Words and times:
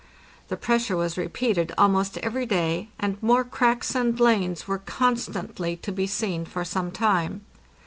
The 0.47 0.57
pressure 0.57 0.97
was 0.97 1.15
repeated 1.15 1.71
almost 1.77 2.17
every 2.23 2.47
day, 2.47 2.89
and 2.99 3.21
more 3.21 3.43
cracks 3.43 3.93
and 3.93 4.19
lanes 4.19 4.67
were 4.67 4.79
constantly 4.79 5.75
to 5.75 5.91
be 5.91 6.07
seen 6.07 6.43
for 6.43 6.65
some 6.65 6.89
time. 6.91 7.41